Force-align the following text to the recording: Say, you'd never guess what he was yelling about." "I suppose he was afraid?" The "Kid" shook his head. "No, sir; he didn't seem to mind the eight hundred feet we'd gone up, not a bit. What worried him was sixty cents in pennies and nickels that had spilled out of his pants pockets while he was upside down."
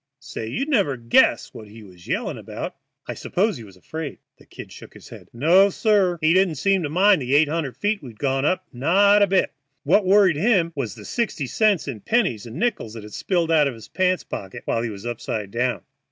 Say, 0.19 0.47
you'd 0.49 0.67
never 0.67 0.97
guess 0.97 1.53
what 1.53 1.67
he 1.67 1.83
was 1.83 2.07
yelling 2.07 2.39
about." 2.39 2.75
"I 3.05 3.13
suppose 3.13 3.57
he 3.57 3.63
was 3.63 3.77
afraid?" 3.77 4.17
The 4.39 4.47
"Kid" 4.47 4.71
shook 4.71 4.95
his 4.95 5.09
head. 5.09 5.27
"No, 5.31 5.69
sir; 5.69 6.17
he 6.21 6.33
didn't 6.33 6.55
seem 6.55 6.81
to 6.81 6.89
mind 6.89 7.21
the 7.21 7.35
eight 7.35 7.47
hundred 7.47 7.77
feet 7.77 8.01
we'd 8.01 8.17
gone 8.17 8.43
up, 8.43 8.65
not 8.73 9.21
a 9.21 9.27
bit. 9.27 9.53
What 9.83 10.03
worried 10.07 10.37
him 10.37 10.73
was 10.75 10.93
sixty 11.07 11.45
cents 11.45 11.87
in 11.87 11.99
pennies 11.99 12.47
and 12.47 12.55
nickels 12.55 12.95
that 12.95 13.03
had 13.03 13.13
spilled 13.13 13.51
out 13.51 13.67
of 13.67 13.75
his 13.75 13.89
pants 13.89 14.23
pockets 14.23 14.65
while 14.65 14.81
he 14.81 14.89
was 14.89 15.05
upside 15.05 15.51
down." 15.51 15.81